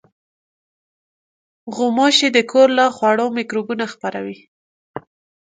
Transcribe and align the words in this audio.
غوماشې 1.75 2.27
د 2.33 2.37
کور 2.51 2.67
له 2.77 2.85
خوړو 2.95 3.25
مکروبونه 3.37 3.85
خپروي. 3.93 4.37